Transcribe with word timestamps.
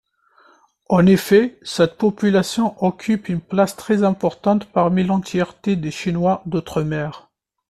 En 0.89 1.05
effet, 1.05 1.59
cette 1.61 1.95
population 1.99 2.73
occupe 2.83 3.29
une 3.29 3.39
place 3.39 3.75
très 3.75 4.01
importante 4.01 4.65
parmi 4.65 5.03
l'entièreté 5.03 5.75
des 5.75 5.91
chinois 5.91 6.41
d'outre-mer. 6.47 7.29